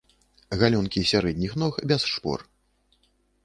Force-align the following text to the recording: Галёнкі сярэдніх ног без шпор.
Галёнкі 0.61 1.03
сярэдніх 1.11 1.53
ног 1.65 1.73
без 1.91 2.01
шпор. 2.15 2.39